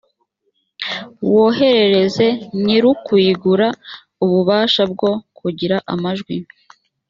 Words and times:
woherereze 1.33 2.27
nyir’ukuyigura 2.63 3.67
ububasha 4.23 4.83
bwo 4.91 5.11
kugira 5.37 5.75
amajwi 5.93 6.35